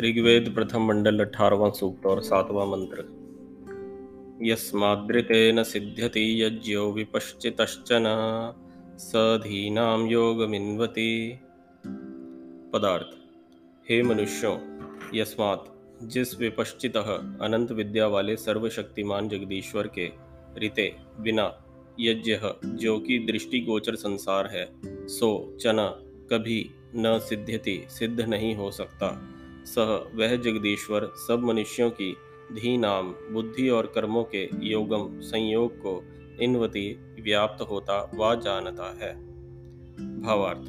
ऋग्वेद 0.00 0.54
प्रथम 0.54 0.82
मंडल 0.82 1.24
अठारवा 1.24 1.70
सूक्त 1.70 2.06
और 2.06 2.22
सातवां 2.22 2.68
मंत्र। 2.68 3.04
यस्मादृतेन 4.42 5.62
सिद्ध्यति 5.62 6.42
यज्ञो 6.42 6.92
विपश्चितश्चन 6.92 8.04
सधीनाम 8.98 10.06
योगमिन्वति। 10.06 11.38
पदार्थ। 12.72 13.18
हे 13.90 14.02
मनुष्यों, 14.02 14.58
यस्मात् 15.14 15.68
जिस 16.02 16.40
विपश्चित 16.40 16.96
अनंत 16.96 17.72
विद्या 17.72 18.06
वाले 18.06 18.36
सर्वशक्तिमान 18.36 19.28
जगदीश्वर 19.28 19.86
के 19.86 20.10
रीते 20.58 20.96
बिना 21.20 21.64
यज्ञ, 22.00 22.38
जो 22.64 22.98
कि 22.98 23.18
दृष्टिगोचर 23.18 23.94
संसार 23.94 24.46
है, 24.46 24.68
सो 25.08 25.58
चना 25.60 25.88
कभी 26.02 26.70
न 26.96 27.18
सिद्ध्यति, 27.18 27.86
सिद्ध 27.88 28.20
नहीं 28.20 28.54
हो 28.56 28.70
सकता। 28.70 29.28
सह 29.64 30.16
वह 30.18 30.36
जगदीश्वर, 30.36 31.12
सब 31.16 31.40
मनुष्यों 31.44 31.90
की 31.90 32.16
धी 32.52 32.76
नाम 32.76 33.14
बुद्धि 33.30 33.68
और 33.68 33.92
कर्मों 33.94 34.24
के 34.24 34.48
योगम, 34.62 35.20
संयोग 35.20 35.78
को 35.78 36.04
इनवती 36.40 36.92
व्याप्त 37.22 37.62
होता 37.62 38.10
व 38.14 38.40
जानता 38.40 38.98
है। 38.98 39.14
भावार्थ, 40.20 40.60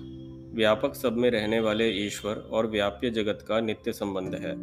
व्यापक 0.55 0.95
सब 0.95 1.17
में 1.17 1.31
रहने 1.31 1.59
वाले 1.59 1.89
ईश्वर 1.89 2.35
और 2.35 2.67
व्याप्य 2.67 3.09
जगत 3.09 3.45
का 3.47 3.59
नित्य 3.59 3.93
संबंध 3.93 4.35
है। 4.35 4.53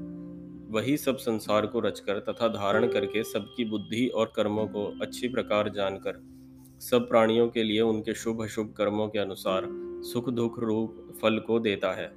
वही 0.73 0.97
सब 0.97 1.17
संसार 1.17 1.67
को 1.67 1.81
रचकर 1.81 2.19
तथा 2.19 2.49
धारण 2.49 2.89
करके 2.89 3.25
सबकी 3.25 3.65
बुद्धि 3.65 4.07
और 4.07 4.33
कर्मों 4.37 4.67
को 4.67 4.95
अच्छी 5.03 5.29
प्रकार 5.29 5.69
जानकर 5.69 6.36
सब 6.81 7.09
प्राणियों 7.09 7.49
के 7.49 7.63
लिए 7.63 7.81
उनके 7.81 8.15
शुभ 8.15 8.43
अशुभ 8.43 8.75
कर्मों 8.77 9.09
के 9.09 9.19
अनुसार 9.19 9.63
सुख 10.03 10.31
दुख 10.31 10.59
रूप 10.59 11.13
फल 11.23 11.39
को 11.39 11.59
देता 11.59 11.93
है। 11.93 12.13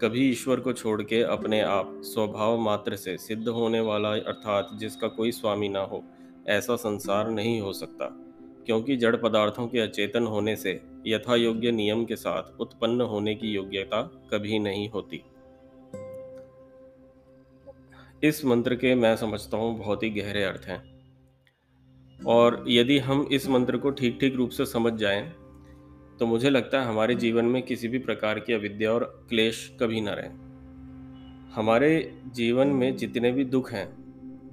कभी 0.00 0.30
ईश्वर 0.30 0.60
को 0.60 0.72
छोड़ 0.72 1.02
के 1.02 1.22
अपने 1.22 1.60
आप 1.60 2.00
स्वभाव 2.04 2.58
मात्र 2.58 2.96
से 2.96 3.18
सिद्ध 3.18 3.48
होने 3.48 3.80
वाला 3.80 4.10
अर्थात 4.10 4.68
जिसका 4.74 5.08
कोई 5.08 5.32
स्वामी 5.32 5.68
ना 5.68 5.80
हो, 5.80 6.04
ऐसा 6.48 6.76
संसार 6.76 7.30
नहीं 7.30 7.60
हो 7.60 7.72
सकता। 7.72 8.06
क्योंकि 8.66 8.96
जड़ 8.96 9.16
पदार्थों 9.16 9.68
के 9.68 9.78
अचेतन 9.78 10.22
होने 10.22 10.56
से 10.56 10.80
यथा 11.06 11.36
योग्य 11.36 11.70
नियम 11.70 12.04
के 12.04 12.16
साथ 12.16 12.60
उत्पन्न 12.60 13.00
होने 13.00 13.34
की 13.34 13.48
योग्यता 13.48 14.02
कभी 14.02 14.58
नहीं 14.58 14.88
होती। 14.88 15.22
इस 18.22 18.44
मंत्र 18.44 18.74
के 18.74 18.94
मैं 18.94 19.16
समझता 19.16 19.56
हूँ 19.56 19.78
बहुत 19.78 20.02
ही 20.02 20.10
गहरे 20.10 20.44
अर्थ 20.44 20.62
हैं। 20.66 20.95
और 22.26 22.64
यदि 22.68 22.98
हम 22.98 23.28
इस 23.32 23.48
मंत्र 23.48 23.76
को 23.76 23.90
ठीक 23.90 24.18
ठीक 24.20 24.34
रूप 24.34 24.50
से 24.50 24.66
समझ 24.66 24.92
जाएँ 24.92 25.32
तो 26.18 26.26
मुझे 26.26 26.50
लगता 26.50 26.80
है 26.80 26.86
हमारे 26.86 27.14
जीवन 27.14 27.44
में 27.44 27.62
किसी 27.62 27.88
भी 27.88 27.98
प्रकार 27.98 28.38
की 28.38 28.52
अविद्या 28.52 28.92
और 28.92 29.26
क्लेश 29.28 29.76
कभी 29.80 30.00
ना 30.00 30.12
रहे। 30.12 30.28
हमारे 31.54 32.18
जीवन 32.26 32.68
में 32.68 32.96
जितने 32.96 33.32
भी 33.32 33.44
दुख 33.44 33.72
हैं, 33.72 33.88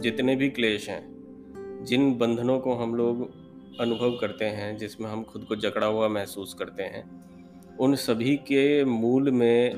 जितने 0.01 0.35
भी 0.35 0.49
क्लेश 0.49 0.89
हैं, 0.89 1.03
जिन 1.85 2.17
बंधनों 2.17 2.59
को 2.59 2.73
हम 2.73 2.95
लोग 2.95 3.31
अनुभव 3.79 4.17
करते 4.21 4.45
हैं, 4.45 4.77
जिसमें 4.77 5.09
हम 5.09 5.23
खुद 5.23 5.43
को 5.43 5.55
जकड़ा 5.55 5.87
हुआ 5.87 6.07
महसूस 6.07 6.53
करते 6.53 6.83
हैं, 6.83 7.23
उन 7.77 7.95
सभी 7.95 8.35
के 8.35 8.85
मूल 8.85 9.31
में 9.31 9.75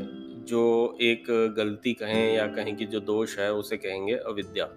जो 0.48 0.98
एक 1.02 1.54
गलती 1.58 1.94
कहें 1.94 2.36
या 2.36 2.48
कहें 2.48 2.76
कि 2.76 2.86
जो 2.86 3.00
दोष 3.00 3.40
है, 3.40 3.54
उसे 3.54 3.78
कहेंगे 3.78 4.14
अविद्या। 4.14 4.70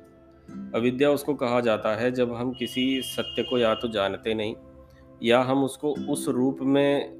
अविद्या 0.74 1.10
उसको 1.10 1.34
कहा 1.34 1.60
जाता 1.60 1.94
है 1.96 2.10
जब 2.12 2.32
हम 2.32 2.52
किसी 2.52 3.02
सत्य 3.02 3.42
को 3.42 3.58
या 3.58 3.74
तो 3.74 3.88
जानते 3.88 4.34
नहीं, 4.34 4.54
या 5.22 5.40
हम 5.40 5.64
उसको 5.64 5.92
उस 6.08 6.28
रूप 6.28 6.58
में 6.60 7.18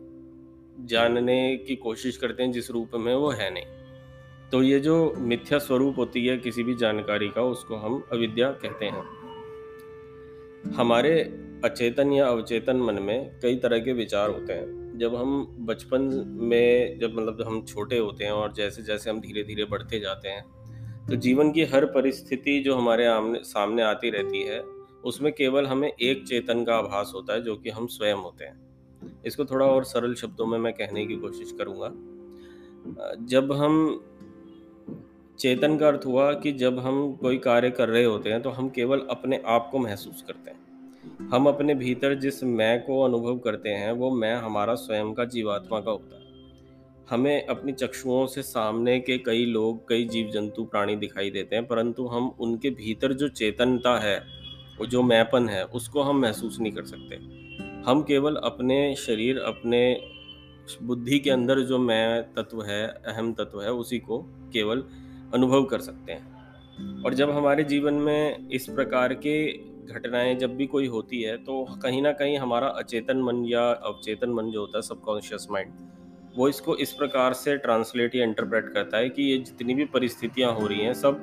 जानने 0.87 1.57
की 1.57 1.77
कोशिश 1.77 2.17
करते 2.17 2.43
हैं 2.43 2.53
जिस 2.53 2.71
रूप 2.71 2.91
में 2.95 3.15
वो 3.15 3.31
है 3.31 3.51
नहीं। 3.55 3.65
तो 4.53 4.63
ये 4.63 4.81
जो 4.81 5.15
मिथ्या 5.19 5.59
स्वरूप 5.59 5.99
होती 5.99 6.27
है 6.27 6.37
किसी 6.39 6.63
भी 6.63 6.75
जानकारी 6.75 7.29
का, 7.29 7.43
उसको 7.43 7.77
हम 7.77 8.03
अविद्या 8.13 8.51
कहते 8.51 8.85
हैं। 8.85 9.03
हमारे 10.73 11.21
अचेतन 11.65 12.13
या 12.13 12.27
अवचेतन 12.27 12.77
मन 12.77 13.03
में 13.03 13.41
कई 13.43 13.57
तरह 13.57 13.79
के 13.79 13.93
विचार 13.93 14.31
होते 14.31 14.53
हैं। 14.53 14.99
जब 14.99 15.15
हम 15.15 15.57
बचपन 15.61 16.03
में, 16.41 16.99
जब 16.99 17.13
मतलब 17.13 17.47
हम 17.47 17.65
छोटे 17.65 17.99
होते 17.99 18.25
हैं 18.25 18.33
और 18.33 18.53
जैसे 18.53 18.83
जैसे 18.83 19.11
हम 19.11 19.21
धीरे 19.21 19.43
धीरे 19.45 19.65
बढ़ते 19.65 20.01
जाते 20.01 20.29
हैं 20.29 20.45
तो 21.11 21.17
जीवन 21.17 21.51
की 21.53 21.65
हर 21.65 21.85
परिस्थिति 21.85 22.59
जो 22.61 22.75
हमारे 22.75 23.07
आमने, 23.07 23.39
सामने 23.39 23.83
आती 23.83 24.11
रहती 24.11 24.43
है, 24.43 24.61
उसमें 25.05 25.33
केवल 25.33 25.67
हमें 25.67 25.89
एक 25.89 26.27
चेतन 26.27 26.65
का 26.65 26.77
आभास 26.77 27.13
होता 27.15 27.33
है, 27.33 27.43
जो 27.43 27.57
कि 27.57 27.71
हम 27.71 27.87
स्वयं 27.87 28.15
होते 28.15 28.45
हैं। 28.45 29.23
इसको 29.27 29.45
थोड़ा 29.45 29.67
और 29.67 29.85
सरल 29.85 30.15
शब्दों 30.15 30.47
में 30.47 30.59
मैं 30.59 30.73
कहने 30.73 31.07
की 31.07 31.17
कोशिश 31.17 31.55
करूँगा। 31.59 31.91
जब 33.27 33.53
हम 33.53 34.05
चेतन 35.39 35.77
का 35.79 35.89
अर्थ 35.89 36.07
हुआ 36.07 36.33
कि 36.33 36.53
जब 36.53 36.79
हम 36.79 37.13
कोई 37.13 37.39
कार्य 37.39 37.71
कर 37.71 37.89
रहे 37.89 38.05
होते 38.05 38.31
हैं 38.31 38.43
तो 38.43 38.51
हम 38.51 38.69
केवल 38.69 39.07
अपने 39.11 39.43
आप 39.47 39.69
को 39.73 39.79
महसूस 39.79 40.23
करते 40.23 40.51
हैं। 40.51 41.29
हम 41.29 41.47
अपने 41.47 41.75
भीतर 41.75 42.15
जिस 42.15 42.45
मैं 42.45 42.81
को 42.83 43.03
अनुभव 43.03 43.39
करते 43.39 43.69
हैं, 43.69 43.93
वो 43.93 44.11
मैं 44.11 44.35
हमारा 44.37 44.75
स्वयं 44.75 45.13
का 45.15 45.25
जीवात्मा 45.25 45.81
का 45.81 45.91
होता 45.91 46.17
है। 46.17 46.28
हमें 47.11 47.47
अपनी 47.47 47.73
चक्षुओं 47.73 48.27
से 48.27 48.43
सामने 48.43 49.01
के 49.01 49.19
कई 49.19 49.45
लोग, 49.45 49.89
कई 49.89 50.05
जीव 50.05 50.31
जंतु 50.31 50.65
प्राणी 50.65 50.97
दिखाई 50.97 51.31
देते 51.31 51.57
हैं, 51.57 51.67
परंतु 51.67 52.07
हम 52.07 52.29
उनके 52.41 52.71
भीतर 52.71 53.13
जो 53.13 53.29
चेतनता 53.29 53.99
है, 53.99 54.19
वो 54.81 54.87
जो 54.87 55.03
मैपन 55.03 55.49
है, 55.49 55.65
उसको 55.65 56.03
हम 56.03 56.21
महसूस 56.21 56.61
नहीं 56.61 56.73
कर 56.73 56.85
सकते। 56.85 57.17
हम 57.91 58.03
केवल 58.03 58.37
अपने 58.37 58.95
शरीर, 58.97 59.39
अपने 59.39 60.01
बुद्धि 60.83 61.19
के 61.19 61.31
अंदर 61.31 61.61
जो 61.61 61.79
मैं 61.79 62.23
तत्व 62.35 62.63
है, 62.63 62.87
अहम 62.87 63.33
तत्व 63.33 63.63
है, 63.63 63.73
उसी 63.73 63.99
को 63.99 64.19
केवल 64.53 64.85
अनुभव 65.35 65.65
कर 65.65 65.81
सकते 65.81 66.13
हैं। 66.13 67.03
और 67.05 67.15
जब 67.15 67.31
हमारे 67.31 67.65
जीवन 67.65 67.95
में 67.95 68.49
इस 68.49 68.67
प्रकार 68.67 69.15
के 69.15 69.53
घटनाएँ 69.87 70.35
जब 70.35 70.57
भी 70.57 70.67
कोई 70.67 70.87
होती 70.87 71.23
है 71.23 71.37
तो 71.37 71.65
कहीं 71.83 72.03
ना 72.03 72.13
कहीं 72.13 72.39
हमारा 72.39 72.69
अचेतन 72.69 73.23
मन 73.23 73.45
या 73.45 73.71
अवचेतन 73.73 74.31
मन 74.31 74.51
जो 74.51 74.61
होता 74.61 74.79
है, 74.79 74.83
सबकॉन्शियस 74.83 75.47
माइंड 75.51 75.73
वो 76.37 76.49
इसको 76.49 76.77
इस 76.77 76.93
प्रकार 76.93 77.33
से 77.33 77.57
ट्रांसलेट 77.57 78.15
या 78.15 78.25
इंटरप्रेट 78.25 78.69
करता 78.73 78.97
है 78.97 79.09
कि 79.09 79.23
ये 79.23 79.39
जितनी 79.39 79.75
भी 79.75 79.85
परिस्थितियाँ 79.85 80.53
हो 80.53 80.67
रही 80.67 80.81
हैं, 80.81 80.95
सब 80.95 81.21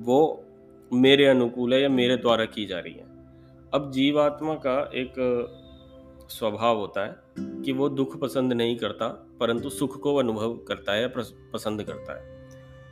वो 0.00 0.44
मेरे 0.90 1.26
अनुकूल 1.26 1.74
है 1.74 1.80
या 1.82 1.88
मेरे 1.88 2.16
द्वारा 2.16 2.44
की 2.44 2.66
जा 2.66 2.78
रही 2.78 2.92
हैं। 2.92 3.70
अब 3.74 3.90
जीवात्मा 3.92 4.54
का 4.56 4.78
एक 4.94 5.14
स्वभाव 6.30 6.78
होता 6.78 7.04
है 7.06 7.16
कि 7.62 7.72
वो 7.72 7.88
दुख 7.88 8.18
पसंद 8.20 8.52
नहीं 8.52 8.76
करता, 8.76 9.08
परंतु 9.40 9.70
सुख 9.70 10.00
को 10.00 10.14
अनुभव 10.16 10.54
करता 10.68 10.92
है 10.92 11.08
पसंद 11.08 11.82
करता 11.82 12.16
है। 12.16 12.34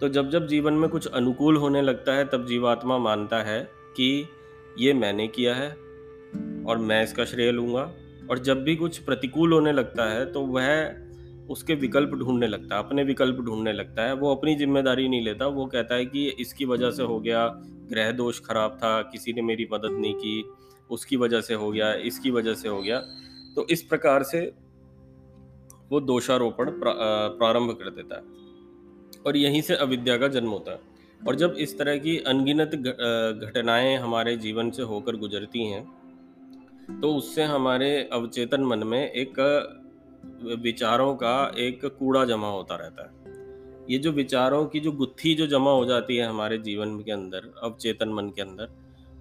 तो 0.00 0.08
जब 0.08 0.30
जब 0.30 0.46
जीवन 0.46 0.74
में 0.74 0.88
कुछ 0.90 1.06
अनुकूल 1.06 1.56
होने 1.56 1.82
लगता 1.82 2.14
है, 2.14 2.24
तब 2.24 2.46
जीवात्मा 2.46 2.98
मानता 2.98 3.42
है 3.42 3.60
कि 3.96 4.28
ये 4.78 4.92
मैंने 4.92 5.26
किया 5.28 5.54
है 5.54 5.68
और 6.64 6.78
मैं 6.78 7.02
इसका 7.02 7.24
श्रेय 7.24 7.50
लूँगा। 7.52 7.90
और 8.30 8.38
जब 8.38 8.62
भी 8.64 8.74
कुछ 8.76 8.98
प्रतिकूल 8.98 9.52
होने 9.52 9.72
लगता 9.72 10.04
है 10.10 10.24
तो 10.32 10.40
वह 10.40 10.68
उसके 11.50 11.74
विकल्प 11.74 12.10
ढूँढने 12.10 12.46
लगता 12.46 12.76
है, 12.76 12.82
अपने 12.82 13.04
विकल्प 13.04 13.40
ढूँढने 13.40 13.72
लगता 13.72 14.02
है। 14.02 14.14
वो 14.14 14.34
अपनी 14.34 14.54
ज़िम्मेदारी 14.56 15.08
नहीं 15.08 15.22
लेता, 15.22 15.46
वो 15.46 15.66
कहता 15.66 15.94
है 15.94 16.06
कि 16.06 16.26
इसकी 16.40 16.64
वजह 16.64 16.90
से 16.90 17.02
हो 17.02 17.18
गया, 17.20 17.46
ग्रह 17.90 18.10
दोष 18.12 18.40
खराब 18.40 18.78
था, 18.78 19.00
किसी 19.02 19.32
ने 19.32 19.42
मेरी 19.42 19.66
मदद 19.72 19.98
नहीं 20.00 20.14
की, 20.14 20.44
उसकी 20.90 21.16
वजह 21.16 21.40
से 21.40 21.54
हो 21.54 21.70
गया, 21.70 21.92
इसकी 21.94 22.30
वजह 22.30 22.54
से 22.54 22.68
हो 22.68 22.80
गया। 22.82 22.98
तो 23.56 23.66
इस 23.70 23.82
प्रकार 23.82 24.22
से 24.22 24.40
वो 25.90 26.00
दोषारोपण 26.02 26.70
प्रारंभ 26.76 27.70
कर 27.72 27.90
देता 27.90 28.16
है। 28.16 29.22
और 29.26 29.36
यहीं 29.36 29.60
से 29.62 29.74
अविद्या 29.76 30.16
का 30.16 30.28
जन्म 30.28 30.48
होता 30.48 30.72
है। 30.72 30.92
और 31.20 31.36
जब 31.36 31.54
इस 31.58 31.78
तरह 31.78 31.96
की 31.98 32.16
अनगिनत 32.26 32.74
घटनाएँ 33.44 33.96
हमारे 33.96 34.36
जीवन 34.36 34.70
से 34.70 34.82
होकर 34.84 35.16
गुजरती 35.16 35.64
हैं 35.64 37.00
तो 37.00 37.14
उससे 37.14 37.42
हमारे 37.44 37.88
अवचेतन 38.12 38.62
मन 38.62 38.82
में 38.86 39.10
एक 39.10 39.38
विचारों 40.62 41.14
का 41.14 41.52
एक 41.58 41.84
कूड़ा 41.98 42.24
जमा 42.24 42.48
होता 42.48 42.74
रहता 42.74 43.02
है। 43.02 43.22
ये 43.90 43.98
जो 43.98 44.12
विचारों 44.12 44.64
की 44.66 44.80
जो 44.80 44.92
गुत्थी 44.92 45.34
जो 45.34 45.46
जमा 45.46 45.70
हो 45.70 45.84
जाती 45.84 46.16
है 46.16 46.26
हमारे 46.26 46.58
जीवन 46.58 46.98
के 47.00 47.12
अंदर, 47.12 47.52
अवचेतन 47.62 48.08
मन 48.08 48.28
के 48.28 48.42
अंदर, 48.42 48.68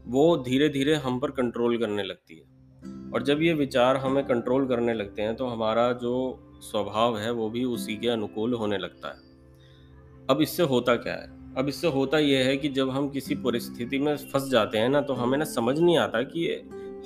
वो 0.07 0.37
धीरे 0.37 0.69
धीरे 0.69 0.95
हम 0.95 1.19
पर 1.19 1.31
कंट्रोल 1.31 1.77
करने 1.77 2.03
लगती 2.03 2.35
है। 2.35 3.11
और 3.11 3.23
जब 3.23 3.41
ये 3.41 3.53
विचार 3.53 3.97
हमें 3.97 4.23
कंट्रोल 4.23 4.67
करने 4.67 4.93
लगते 4.93 5.21
हैं 5.21 5.35
तो 5.35 5.47
हमारा 5.47 5.91
जो 5.93 6.39
स्वभाव 6.61 7.17
है, 7.17 7.31
वो 7.31 7.49
भी 7.49 7.63
उसी 7.63 7.95
के 7.97 8.07
अनुकूल 8.07 8.53
होने 8.53 8.77
लगता 8.77 9.07
है। 9.07 10.27
अब 10.29 10.41
इससे 10.41 10.63
होता 10.63 10.95
क्या 10.95 11.13
है? 11.13 11.55
अब 11.57 11.67
इससे 11.67 11.87
होता 11.87 12.17
यह 12.17 12.45
है 12.45 12.57
कि 12.57 12.69
जब 12.69 12.89
हम 12.89 13.09
किसी 13.09 13.35
परिस्थिति 13.35 13.99
में 13.99 14.15
फंस 14.17 14.49
जाते 14.49 14.77
हैं 14.77 14.89
ना 14.89 15.01
तो 15.01 15.13
हमें 15.13 15.37
ना 15.37 15.45
समझ 15.45 15.79
नहीं 15.79 15.97
आता 15.97 16.21
कि 16.21 16.45
ये 16.47 16.53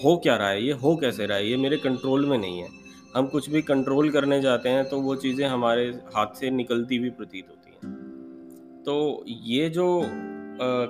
हो 0.04 0.18
क्या 0.18 0.36
रहा 0.36 0.50
है, 0.50 0.64
ये 0.66 0.72
हो 0.72 0.96
कैसे 0.96 1.26
रहा 1.26 1.38
है, 1.38 1.50
ये 1.50 1.58
मेरे 1.58 1.78
कंट्रोल 1.78 2.26
में 2.26 2.38
नहीं 2.38 2.60
है। 2.60 2.87
हम 3.16 3.28
कुछ 3.28 3.50
भी 3.50 3.62
कंट्रोल 3.62 4.10
करने 4.12 4.40
जाते 4.42 4.70
हैं 4.70 4.88
तो 4.90 5.00
वो 5.02 5.16
चीज़ें 5.16 5.46
हमारे 5.48 5.86
हाथ 6.16 6.36
से 6.36 6.50
निकलती 6.52 6.98
हुई 6.98 7.10
प्रतीत 7.12 7.46
होती 7.50 7.72
हैं। 7.72 8.84
तो 8.86 9.24
ये 9.28 9.70
जो 9.70 9.88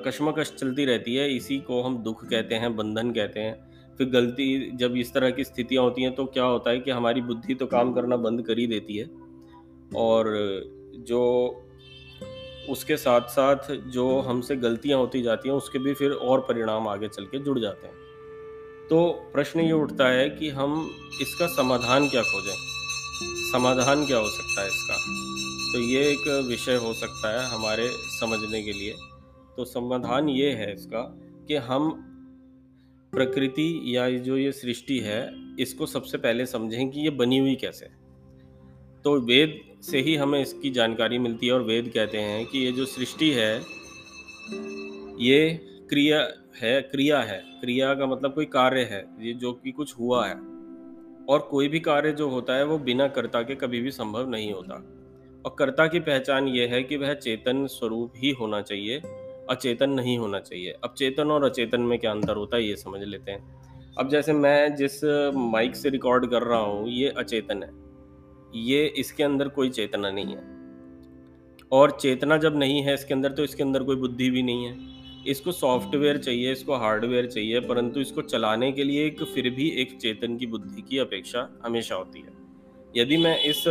कश्मकश 0.05 0.53
चलती 0.59 0.85
रहती 0.85 1.15
है, 1.15 1.29
इसी 1.35 1.57
को 1.59 1.81
हम 1.81 1.97
दुख 2.03 2.23
कहते 2.25 2.55
हैं, 2.55 2.75
बंधन 2.75 3.11
कहते 3.11 3.39
हैं। 3.39 3.95
फिर 3.97 4.09
गलती, 4.09 4.71
जब 4.77 4.95
इस 4.95 5.13
तरह 5.13 5.31
की 5.31 5.43
स्थितियाँ 5.43 5.83
होती 5.83 6.03
हैं 6.03 6.13
तो 6.15 6.25
क्या 6.25 6.43
होता 6.43 6.71
है 6.71 6.79
कि 6.79 6.91
हमारी 6.91 7.21
बुद्धि 7.21 7.53
तो 7.53 7.65
काम 7.65 7.93
करना 7.93 8.17
बंद 8.17 8.41
कर 8.41 8.59
ही 8.59 8.67
देती 8.67 8.97
है। 8.97 9.05
और 9.97 10.33
जो, 11.07 11.23
उसके 12.69 12.97
साथ 12.97 13.29
साथ 13.29 13.71
जो 13.89 14.19
हमसे 14.19 14.55
गलतियाँ 14.57 14.99
होती 14.99 15.21
जाती 15.21 15.49
हैं, 15.49 15.55
उसके 15.55 15.79
भी 15.79 15.93
फिर 15.93 16.11
और 16.11 16.39
परिणाम 16.39 16.87
आगे 16.87 17.07
चल 17.07 17.25
के 17.25 17.39
जुड़ 17.39 17.59
जाते 17.59 17.87
हैं। 17.87 17.95
तो 18.89 19.29
प्रश्न 19.33 19.59
ये 19.59 19.71
उठता 19.71 20.07
है 20.07 20.29
कि 20.29 20.49
हम 20.49 20.91
इसका 21.21 21.47
समाधान 21.47 22.09
क्या 22.09 22.21
खोजें? 22.21 22.55
समाधान 23.51 24.05
क्या 24.05 24.17
हो 24.17 24.29
सकता 24.29 24.61
है 24.61 24.67
इसका? 24.67 24.95
तो 25.73 25.79
ये 25.79 26.11
एक 26.11 26.45
विषय 26.49 26.75
हो 26.75 26.93
सकता 26.93 27.41
है 27.41 27.49
हमारे 27.49 27.89
समझने 27.93 28.63
के 28.63 28.73
लिए। 28.73 28.93
तो 29.57 29.65
समाधान 29.65 30.29
ये 30.29 30.51
है 30.51 30.73
इसका 30.73 31.01
कि 31.47 31.55
हम 31.55 31.89
प्रकृति 33.13 33.83
या 33.85 34.09
जो 34.09 34.37
ये 34.37 34.51
सृष्टि 34.51 34.99
है, 34.99 35.35
इसको 35.59 35.85
सबसे 35.85 36.17
पहले 36.17 36.45
समझें 36.45 36.89
कि 36.89 36.99
ये 36.99 37.09
बनी 37.09 37.37
हुई 37.37 37.55
कैसे। 37.55 37.85
तो 39.03 39.21
वेद 39.21 39.61
से 39.81 40.01
ही 40.01 40.15
हमें 40.15 40.41
इसकी 40.41 40.69
जानकारी 40.69 41.19
मिलती 41.19 41.47
है 41.47 41.53
और 41.53 41.63
वेद 41.63 41.91
कहते 41.93 42.17
हैं 42.17 42.45
कि 42.45 42.59
ये 42.59 42.71
जो 42.71 42.85
सृष्टि 42.85 43.29
है, 43.29 43.57
ये 45.19 45.67
क्रिया 45.89 46.27
है 46.61 46.81
क्रिया 46.81 47.19
है। 47.19 47.37
क्रिया 47.61 47.93
का 47.93 48.05
मतलब 48.05 48.33
कोई 48.33 48.45
कार्य 48.45 48.79
है, 48.79 49.05
ये 49.19 49.33
जो 49.33 49.53
कि 49.53 49.71
कुछ 49.71 49.99
हुआ 49.99 50.27
है। 50.27 50.35
और 51.29 51.47
कोई 51.51 51.67
भी 51.67 51.79
कार्य 51.79 52.11
जो 52.11 52.29
होता 52.29 52.55
है, 52.55 52.65
वो 52.65 52.77
बिना 52.77 53.07
कर्ता 53.07 53.41
के 53.41 53.55
कभी 53.55 53.81
भी 53.81 53.91
संभव 53.91 54.29
नहीं 54.29 54.53
होता। 54.53 54.75
और 55.45 55.55
कर्ता 55.59 55.87
की 55.87 55.99
पहचान 55.99 56.47
ये 56.47 56.67
है 56.67 56.83
कि 56.83 56.97
वह 56.97 57.13
चेतन 57.13 57.67
स्वरूप 57.67 58.13
ही 58.17 58.31
होना 58.31 58.61
चाहिए, 58.61 59.01
अचेतन 59.49 59.89
नहीं 59.89 60.17
होना 60.17 60.39
चाहिए। 60.39 60.75
अब 60.83 60.93
चेतन 60.97 61.31
और 61.31 61.43
अचेतन 61.43 61.81
में 61.81 61.99
क्या 61.99 62.11
अंतर 62.11 62.35
होता 62.35 62.57
है, 62.57 62.63
ये 62.63 62.75
समझ 62.75 63.01
लेते 63.03 63.31
हैं। 63.31 63.55
अब 63.99 64.09
जैसे 64.09 64.33
मैं 64.33 64.75
जिस 64.75 65.03
माइक 65.35 65.75
से 65.75 65.89
रिकॉर्ड 65.89 66.29
कर 66.29 66.41
रहा 66.41 66.59
हूँ, 66.59 66.89
ये 66.89 67.09
अचेतन 67.09 67.63
है। 67.63 67.69
ये 68.55 68.85
इसके 68.85 69.23
अंदर 69.23 69.47
कोई 69.47 69.69
चेतना 69.69 70.09
नहीं 70.09 70.35
है। 70.35 70.57
और 71.71 71.91
चेतना 71.91 72.37
जब 72.37 72.57
नहीं 72.57 72.83
है 72.83 72.93
इसके 72.93 73.13
अंदर 73.13 73.31
तो 73.31 73.43
इसके 73.43 73.63
अंदर 73.63 73.83
कोई 73.83 73.95
बुद्धि 73.95 74.29
भी 74.29 74.43
नहीं 74.43 74.65
है। 74.65 74.97
इसको 75.27 75.51
सॉफ्टवेयर 75.51 76.18
चाहिए 76.18 76.51
इसको 76.51 76.75
हार्डवेयर 76.75 77.25
चाहिए 77.27 77.59
परंतु 77.59 78.00
इसको 78.00 78.21
चलाने 78.24 78.71
के 78.71 78.83
लिए 78.83 79.06
एक 79.06 79.24
फिर 79.25 79.50
भी 79.50 79.69
एक 79.81 79.97
चेतन 80.00 80.38
की 80.38 80.47
बुद्धि 80.47 80.81
की 80.81 80.97
अपेक्षा 80.97 81.47
हमेशा 81.65 81.95
होती 81.95 82.19
है। 82.19 82.35
यदि 82.95 83.18
मैं 83.18 83.38
इस 83.44 83.63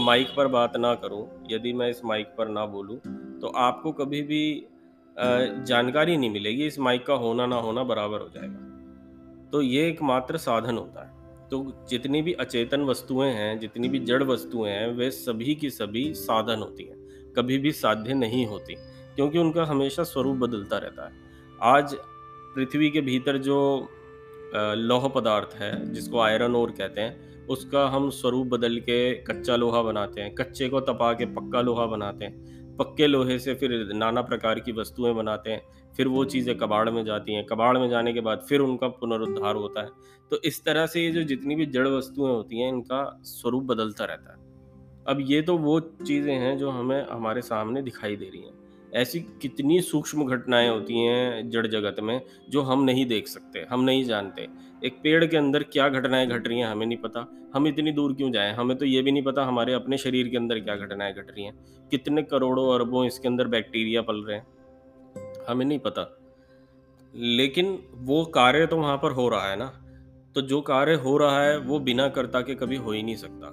माइक 0.00 0.28
पर 0.36 0.46
बात 0.48 0.76
ना 0.76 0.94
करूँ 0.94 1.26
यदि 1.50 1.72
मैं 1.72 1.88
इस 1.90 2.04
माइक 2.04 2.26
पर 2.38 2.48
ना 2.48 2.64
बोलूँ 2.66 2.98
तो 3.40 3.48
आपको 3.58 3.92
कभी 3.94 4.22
भी 4.22 4.42
जानकारी 5.16 6.16
नहीं 6.16 6.30
मिलेगी 6.30 6.66
इस 6.66 6.78
माइक 6.78 7.06
का 7.06 7.14
होना 7.16 7.46
ना 7.46 7.56
होना 7.56 7.82
बराबर 7.84 8.20
हो 8.20 8.28
जाएगा। 8.28 9.50
तो 9.52 9.62
ये 9.62 9.88
एक 9.88 10.02
मात्र 10.02 10.36
साधन 10.38 10.76
होता 10.76 11.04
है। 11.04 11.14
तो 11.48 11.86
जितनी 11.90 12.20
भी 12.22 12.32
अचेतन 12.34 12.82
वस्तुएँ 12.82 13.30
हैं 13.30 13.58
जितनी 13.58 13.88
भी 13.88 13.98
जड़ 14.00 14.22
वस्तुएँ 14.22 14.70
हैं 14.70 14.88
वे 14.92 15.10
सभी 15.12 15.54
की 15.54 15.70
सभी 15.70 16.12
साधन 16.14 16.58
होती 16.58 16.84
हैं। 16.84 17.32
कभी 17.32 17.58
भी 17.58 17.72
साध्य 17.72 18.14
नहीं 18.14 18.46
होती। 18.46 18.76
क्योंकि 19.16 19.38
उनका 19.38 19.64
हमेशा 19.64 20.02
स्वरूप 20.02 20.36
बदलता 20.36 20.78
रहता 20.78 21.06
है। 21.06 21.12
आज 21.62 21.94
पृथ्वी 22.54 22.90
के 22.90 23.00
भीतर 23.00 23.38
जो 23.38 23.88
लौह 24.56 25.08
पदार्थ 25.08 25.54
है, 25.54 25.92
जिसको 25.92 26.20
आयरन 26.20 26.54
ओर 26.54 26.70
कहते 26.70 27.00
हैं, 27.00 27.46
उसका 27.46 27.86
हम 27.88 28.10
स्वरूप 28.10 28.46
बदल 28.46 28.78
के 28.78 29.14
कच्चा 29.14 29.56
लोहा 29.56 29.82
बनाते 29.82 30.20
हैं, 30.20 30.34
कच्चे 30.34 30.68
को 30.68 30.80
तपा 30.80 31.12
के 31.12 31.26
पक्का 31.26 31.60
लोहा 31.60 31.86
बनाते 31.86 32.24
हैं, 32.24 32.76
पक्के 32.76 33.06
लोहे 33.06 33.38
से 33.38 33.54
फिर 33.54 33.92
नाना 33.94 34.22
प्रकार 34.22 34.60
की 34.60 34.72
वस्तुएँ 34.72 35.14
बनाते 35.14 35.50
हैं, 35.50 35.62
फिर 35.96 36.08
वो 36.08 36.24
चीज़ें 36.24 36.56
कबाड़ 36.58 36.90
में 36.90 37.04
जाती 37.04 37.34
हैं, 37.34 37.46
कबाड़ 37.46 37.78
में 37.78 37.88
जाने 37.90 38.12
के 38.12 38.20
बाद 38.20 38.46
फिर 38.48 38.60
उनका 38.60 38.88
पुनरुद्धार 38.88 39.54
होता 39.54 39.82
है। 39.82 39.88
तो 40.30 40.40
इस 40.44 40.64
तरह 40.64 40.86
से 40.86 41.04
ये 41.04 41.10
जो 41.10 41.22
जितनी 41.22 41.54
भी 41.54 41.66
जड़ 41.66 41.88
वस्तुएँ 41.88 42.32
होती 42.32 42.60
हैं, 42.60 42.68
इनका 42.68 43.20
स्वरूप 43.24 43.64
बदलता 43.64 44.04
रहता 44.04 44.32
है। 44.32 44.44
अब 45.08 45.18
ये 45.20 45.42
तो 45.42 45.56
वो 45.58 45.80
चीज़ें 45.80 46.34
हैं 46.34 46.58
जो 46.58 46.70
हमें 46.70 47.06
हमारे 47.10 47.42
सामने 47.42 47.82
दिखाई 47.82 48.16
दे 48.16 48.24
रही 48.24 48.42
हैं। 48.42 48.65
ऐसी 48.94 49.20
कितनी 49.42 49.80
सूक्ष्म 49.80 50.26
घटनाएँ 50.26 50.68
होती 50.68 50.98
हैं 50.98 51.50
जड़ 51.50 51.66
जगत 51.66 51.96
में 52.00 52.20
जो 52.50 52.62
हम 52.62 52.82
नहीं 52.84 53.06
देख 53.06 53.28
सकते, 53.28 53.66
हम 53.70 53.80
नहीं 53.80 54.04
जानते। 54.04 54.46
एक 54.84 54.98
पेड़ 55.02 55.24
के 55.24 55.36
अंदर 55.36 55.62
क्या 55.62 55.88
घटनाएँ 55.88 56.26
घट 56.26 56.48
रही 56.48 56.58
हैं, 56.58 56.66
हमें 56.66 56.86
नहीं 56.86 56.98
पता। 56.98 57.26
हम 57.54 57.66
इतनी 57.66 57.92
दूर 57.92 58.14
क्यों 58.14 58.30
जाएँ? 58.32 58.52
हमें 58.54 58.76
तो 58.76 58.84
ये 58.84 59.02
भी 59.02 59.12
नहीं 59.12 59.22
पता 59.22 59.44
हमारे 59.44 59.72
अपने 59.72 59.98
शरीर 59.98 60.28
के 60.28 60.36
अंदर 60.36 60.58
क्या 60.58 60.76
घटनाएँ 60.76 61.14
घट 61.14 61.30
रही 61.30 61.44
हैं। 61.44 61.88
कितने 61.90 62.22
करोड़ों 62.22 62.74
अरबों 62.74 63.06
इसके 63.06 63.28
अंदर 63.28 63.46
बैक्टीरिया 63.46 64.02
पल 64.02 64.24
रहे 64.24 64.36
हैं, 64.36 64.46
हमें 65.48 65.66
नहीं 65.66 65.78
पता। 65.78 66.18
लेकिन 67.14 67.78
वो 67.94 68.24
कार्य 68.24 68.66
तो 68.66 68.76
वहाँ 68.76 68.96
पर 68.96 69.12
हो 69.12 69.28
रहा 69.28 69.50
है 69.50 69.56
ना? 69.56 69.66
तो 70.34 70.40
जो 70.40 70.60
कार्य 70.60 70.94
हो 70.94 71.16
रहा 71.16 71.42
है, 71.42 71.58
वो 71.58 71.78
बिना 71.80 72.08
कर्ता 72.08 72.40
के 72.40 72.54
कभी 72.54 72.76
हो 72.76 72.92
ही 72.92 73.02
नहीं 73.02 73.16
सकता। 73.16 73.46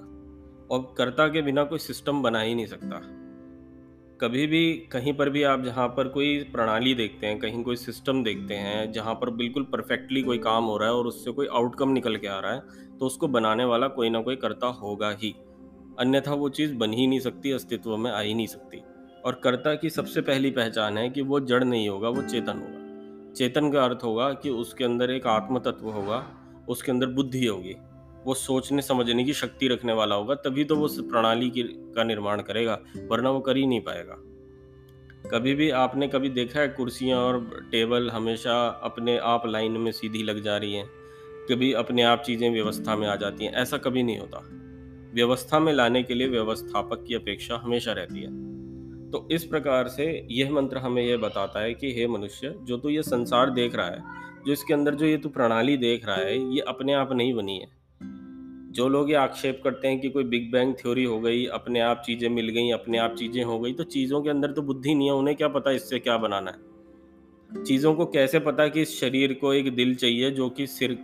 और 0.70 0.94
कर्ता 0.98 1.28
के 1.28 1.42
बिना 1.42 1.64
कोई 1.64 1.78
सिस्टम 1.78 2.22
बना 2.22 2.40
ही 2.40 2.54
नहीं 2.54 2.66
सकता। 2.66 3.00
कभी 4.20 4.46
भी 4.46 4.72
कहीं 4.92 5.12
पर 5.12 5.28
भी 5.30 5.42
आप 5.42 5.62
जहाँ 5.64 5.86
पर 5.88 6.08
कोई 6.08 6.38
प्रणाली 6.52 6.94
देखते 6.94 7.26
हैं, 7.26 7.38
कहीं 7.38 7.62
कोई 7.64 7.76
सिस्टम 7.76 8.22
देखते 8.24 8.54
हैं, 8.54 8.92
जहाँ 8.92 9.14
पर 9.14 9.30
बिल्कुल 9.30 9.62
परफेक्टली 9.62 10.22
कोई 10.22 10.38
काम 10.38 10.64
हो 10.64 10.76
रहा 10.78 10.88
है 10.88 10.94
और 10.94 11.06
उससे 11.06 11.32
कोई 11.32 11.46
आउटकम 11.46 11.88
निकल 11.88 12.16
के 12.16 12.26
आ 12.26 12.38
रहा 12.38 12.52
है 12.52 12.60
तो 12.98 13.06
उसको 13.06 13.28
बनाने 13.28 13.64
वाला 13.64 13.88
कोई 13.88 14.10
ना 14.10 14.20
कोई 14.20 14.36
करता 14.36 14.66
होगा 14.66 15.10
ही। 15.22 15.34
अन्यथा 15.98 16.34
वो 16.34 16.48
चीज़ 16.48 16.74
बन 16.74 16.92
ही 16.92 17.06
नहीं 17.06 17.20
सकती, 17.20 17.50
अस्तित्व 17.50 17.96
में 17.96 18.10
आ 18.10 18.20
ही 18.20 18.34
नहीं 18.34 18.46
सकती। 18.46 18.82
और 19.24 19.40
कर्ता 19.44 19.74
की 19.74 19.90
सबसे 19.90 20.20
पहली 20.20 20.50
पहचान 20.50 20.98
है 20.98 21.08
कि 21.10 21.22
वो 21.22 21.40
जड़ 21.40 21.62
नहीं 21.64 21.88
होगा, 21.88 22.08
वो 22.08 22.22
चेतन 22.22 22.58
होगा। 22.58 23.32
चेतन 23.32 23.70
का 23.72 23.84
अर्थ 23.84 24.04
होगा 24.04 24.32
कि 24.32 24.50
उसके 24.50 24.84
अंदर 24.84 25.10
एक 25.10 25.26
आत्म 25.26 25.58
तत्व 25.58 25.88
होगा, 25.88 26.24
उसके 26.68 26.92
अंदर 26.92 27.06
बुद्धि 27.06 27.46
होगी। 27.46 27.74
वो 28.26 28.34
सोचने, 28.34 28.82
समझने 28.82 29.24
की 29.24 29.32
शक्ति 29.32 29.68
रखने 29.68 29.92
वाला 29.92 30.14
होगा, 30.14 30.34
तभी 30.34 30.64
तो 30.64 30.76
वो 30.76 30.88
प्रणाली 31.02 31.50
की, 31.50 31.62
का 31.62 32.04
निर्माण 32.04 32.42
करेगा, 32.42 32.78
वरना 33.10 33.30
वो 33.30 33.40
कर 33.40 33.56
ही 33.56 33.66
नहीं 33.66 33.80
पाएगा। 33.80 34.16
कभी 35.30 35.54
भी 35.54 35.70
आपने 35.70 36.08
कभी 36.08 36.28
देखा 36.28 36.60
है 36.60 36.68
कुर्सियाँ 36.68 37.18
और 37.18 37.68
टेबल 37.72 38.10
हमेशा 38.10 38.56
अपने 38.84 39.16
आप 39.18 39.46
लाइन 39.46 39.72
में 39.72 39.90
सीधी 39.92 40.22
लग 40.22 40.42
जा 40.42 40.56
रही 40.56 40.74
हैं, 40.74 40.86
कभी 41.50 41.72
अपने 41.72 42.02
आप 42.02 42.22
चीज़ें 42.22 42.50
व्यवस्था 42.50 42.96
में 42.96 43.06
आ 43.08 43.16
जाती 43.16 43.44
हैं, 43.44 43.52
ऐसा 43.52 43.78
कभी 43.78 44.02
नहीं 44.02 44.18
होता। 44.18 44.42
व्यवस्था 45.14 45.58
में 45.58 45.72
लाने 45.72 46.02
के 46.02 46.14
लिए 46.14 46.28
व्यवस्थापक 46.28 47.04
की 47.08 47.14
अपेक्षा 47.14 47.56
हमेशा 47.56 47.92
रहती 47.92 48.20
है। 48.20 48.28
तो 49.10 49.28
इस 49.30 49.44
प्रकार 49.44 49.88
से 49.88 50.06
यह 50.30 50.52
मंत्र 50.52 50.78
हमें 50.78 51.02
यह 51.02 51.16
बताता 51.16 51.60
है 51.60 51.74
कि 51.74 51.92
हे 51.92 52.06
मनुष्य, 52.06 52.54
जो 52.62 52.76
तू 52.76 52.88
ये 52.88 53.02
संसार 53.02 53.50
देख 53.50 53.74
रहा 53.76 53.86
है, 53.86 54.02
जो 54.46 54.52
इसके 54.52 54.74
अंदर 54.74 54.94
जो 54.94 55.06
ये 55.06 55.16
तू 55.16 55.28
प्रणाली 55.28 55.76
देख 55.76 56.06
रहा 56.06 56.16
है, 56.16 56.38
ये 56.54 56.60
अपने 56.60 56.92
आप 56.92 57.12
नहीं 57.12 57.34
बनी 57.34 57.58
है। 57.58 57.68
जो 58.74 58.88
लोग 58.88 59.10
ये 59.10 59.16
आक्षेप 59.16 59.60
करते 59.64 59.88
हैं 59.88 60.00
कि 60.00 60.08
कोई 60.10 60.24
बिग 60.24 60.50
बैंग 60.52 60.74
थ्योरी 60.74 61.04
हो 61.04 61.18
गई, 61.20 61.44
अपने 61.46 61.80
आप 61.80 62.02
चीज़ें 62.06 62.28
मिल 62.28 62.48
गई, 62.48 62.70
अपने 62.70 62.98
आप 62.98 63.14
चीज़ें 63.14 63.42
हो 63.44 63.58
गई 63.58 63.72
तो 63.72 63.84
चीज़ों 63.84 64.22
के 64.22 64.30
अंदर 64.30 64.52
तो 64.52 64.62
बुद्धि 64.62 64.94
नहीं 64.94 65.08
है, 65.08 65.14
उन्हें 65.14 65.36
क्या 65.36 65.48
पता 65.48 65.70
इससे 65.70 65.98
क्या 65.98 66.16
बनाना 66.18 66.50
है? 66.50 67.64
चीज़ों 67.64 67.94
को 67.94 68.06
कैसे 68.06 68.38
पता 68.38 68.66
कि 68.68 68.82
इस 68.82 68.98
शरीर 69.00 69.32
को 69.32 69.52
एक 69.54 69.74
दिल 69.74 69.94
चाहिए 69.94 70.30
जो 70.30 70.48
कि 70.50 70.66
सिर 70.66 70.96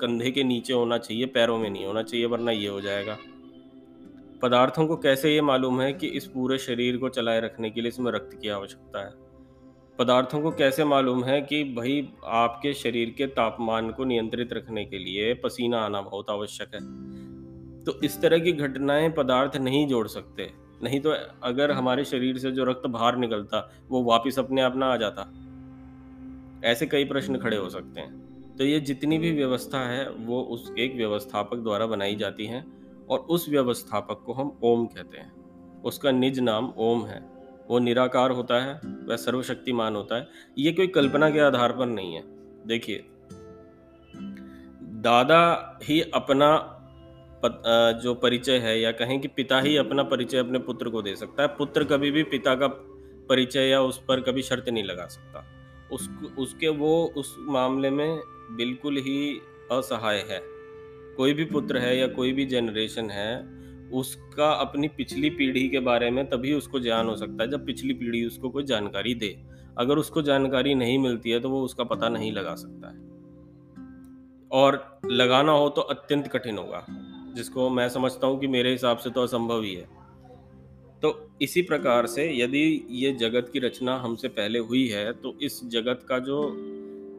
कंधे 0.00 0.30
के 0.30 0.44
नीचे 0.44 0.72
होना 0.72 0.98
चाहिए, 0.98 1.26
पैरों 1.26 1.58
में 1.58 1.68
नहीं 1.70 1.86
होना 1.86 2.02
चाहिए, 2.02 2.26
वरना 2.26 2.50
ये 2.50 2.68
हो 2.68 2.80
जाएगा? 2.80 3.16
पदार्थों 4.42 4.86
को 4.86 4.96
कैसे 4.96 5.34
ये 5.34 5.40
मालूम 5.42 5.80
है 5.80 5.92
कि 5.92 6.06
इस 6.06 6.26
पूरे 6.26 6.58
शरीर 6.58 6.96
को 6.96 7.08
चलाए 7.08 7.40
रखने 7.40 7.70
के 7.70 7.80
लिए 7.80 7.88
इसमें 7.88 8.10
रक्त 8.12 8.38
की 8.42 8.48
आवश्यकता 8.48 9.04
है? 9.06 9.27
पदार्थों 9.98 10.42
को 10.42 10.50
कैसे 10.50 10.84
मालूम 10.84 11.24
है 11.24 11.42
कि 11.42 11.64
भाई 11.64 12.08
आपके 12.24 12.74
शरीर 12.74 13.10
के 13.10 13.26
तापमान 13.26 13.90
को 13.90 14.04
नियंत्रित 14.04 14.52
रखने 14.52 14.84
के 14.84 14.98
लिए 14.98 15.34
पसीना 15.34 15.80
आना 15.80 16.00
बहुत 16.00 16.30
आवश्यक 16.30 16.74
है? 16.74 16.80
तो 17.84 18.00
इस 18.00 18.22
तरह 18.22 18.38
की 18.38 18.52
घटनाएँ 18.52 19.10
पदार्थ 19.10 19.56
नहीं 19.56 19.88
जोड़ 19.88 20.08
सकते। 20.08 20.52
नहीं 20.82 21.00
तो 21.00 21.14
अगर 21.42 21.70
हमारे 21.70 22.04
शरीर 22.04 22.38
से 22.38 22.50
जो 22.50 22.64
रक्त 22.64 22.86
बाहर 22.86 23.16
निकलता, 23.16 23.72
वो 23.88 24.02
वापस 24.02 24.38
अपने 24.38 24.62
आप 24.62 24.76
ना 24.76 24.86
आ 24.86 24.96
जाता। 24.96 25.32
ऐसे 26.64 26.86
कई 26.86 27.04
प्रश्न 27.04 27.38
खड़े 27.38 27.56
हो 27.56 27.68
सकते 27.68 28.00
हैं। 28.00 28.28
तो 28.56 28.64
ये 28.64 28.80
जितनी 28.80 29.18
भी 29.18 29.32
व्यवस्था 29.32 29.88
है, 29.88 30.10
वो 30.10 30.42
उस 30.42 30.72
एक 30.78 30.96
व्यवस्थापक 30.96 31.56
द्वारा 31.56 31.86
बनाई 31.86 32.16
जाती 32.16 32.46
हैं 32.46 32.88
और 33.06 33.18
उस 33.18 33.48
व्यवस्थापक 33.48 34.22
को 34.26 34.32
हम 34.32 34.58
ओम 34.62 34.86
कहते 34.86 35.18
हैं। 35.18 35.32
उसका 35.82 36.10
निज 36.10 36.40
नाम 36.40 36.72
ओम 36.76 37.06
है। 37.06 37.37
वो 37.68 37.78
निराकार 37.78 38.30
होता 38.30 38.60
है, 38.60 38.80
वह 39.04 39.16
सर्वशक्तिमान 39.16 39.96
होता 39.96 40.16
है। 40.16 40.28
ये 40.58 40.72
कोई 40.72 40.86
कल्पना 40.86 41.30
के 41.30 41.40
आधार 41.40 41.72
पर 41.72 41.86
नहीं 41.86 42.14
है। 42.14 42.22
देखिए, 42.66 43.04
दादा 45.00 45.78
ही 45.82 46.00
अपना 46.14 46.74
जो 48.02 48.14
परिचय 48.14 48.58
है 48.58 48.80
या 48.80 48.92
कहें 48.92 49.20
कि 49.20 49.28
पिता 49.28 49.60
ही 49.60 49.76
अपना 49.76 50.02
परिचय 50.02 50.38
अपने 50.38 50.58
पुत्र 50.58 50.88
को 50.88 51.02
दे 51.02 51.14
सकता 51.16 51.42
है। 51.42 51.48
पुत्र 51.48 51.84
कभी 51.84 52.10
भी 52.10 52.22
पिता 52.22 52.54
का 52.54 52.66
परिचय 53.28 53.68
या 53.68 53.80
उस 53.80 53.98
पर 53.98 54.20
कभी 54.20 54.42
शर्त 54.42 54.68
नहीं 54.68 54.84
लगा 54.84 55.06
सकता। 55.06 55.44
उस 55.92 56.08
उसके 56.38 56.68
वो 56.68 57.14
उस 57.16 57.36
मामले 57.38 57.90
में 57.90 58.20
बिल्कुल 58.50 58.96
ही 58.96 59.40
असहाय 59.72 60.18
है। 60.30 60.40
कोई 61.16 61.32
भी 61.32 61.44
पुत्र 61.44 61.78
है 61.78 61.96
या 61.98 62.06
कोई 62.08 62.32
भी 62.32 62.44
जनरेशन 62.46 63.10
है 63.10 63.57
उसका 63.92 64.50
अपनी 64.52 64.88
पिछली 64.88 65.30
पीढ़ी 65.30 65.68
के 65.68 65.80
बारे 65.80 66.10
में 66.10 66.24
तभी 66.30 66.52
उसको 66.52 66.80
ज्ञान 66.80 67.06
हो 67.06 67.16
सकता 67.16 67.42
है 67.42 67.50
जब 67.50 67.66
पिछली 67.66 67.94
पीढ़ी 67.94 68.24
उसको 68.24 68.50
कोई 68.50 68.64
जानकारी 68.64 69.14
दे। 69.14 69.36
अगर 69.78 69.98
उसको 69.98 70.22
जानकारी 70.22 70.74
नहीं 70.74 70.98
मिलती 70.98 71.30
है 71.30 71.40
तो 71.40 71.50
वो 71.50 71.62
उसका 71.62 71.84
पता 71.84 72.08
नहीं 72.08 72.32
लगा 72.32 72.54
सकता 72.54 72.88
है। 72.88 73.06
और 74.50 75.00
लगाना 75.06 75.52
हो 75.52 75.68
तो 75.68 75.80
अत्यंत 75.80 76.28
कठिन 76.28 76.58
होगा, 76.58 76.84
जिसको 77.36 77.68
मैं 77.70 77.88
समझता 77.88 78.26
हूँ 78.26 78.38
कि 78.40 78.46
मेरे 78.46 78.70
हिसाब 78.72 78.98
से 78.98 79.10
तो 79.10 79.22
असंभव 79.22 79.62
ही 79.62 79.74
है। 79.74 79.86
तो 81.02 81.30
इसी 81.42 81.62
प्रकार 81.62 82.06
से 82.06 82.24
यदि 82.40 82.86
ये 82.90 83.12
जगत 83.12 83.50
की 83.52 83.58
रचना 83.58 83.96
हमसे 83.96 84.28
पहले 84.28 84.58
हुई 84.58 84.86
है 84.88 85.12
तो 85.12 85.36
इस 85.42 85.60
जगत 85.64 86.06
का 86.08 86.18
जो 86.18 86.40